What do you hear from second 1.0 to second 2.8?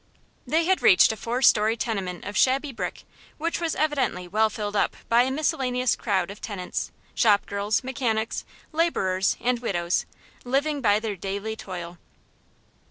a four story tenement of shabby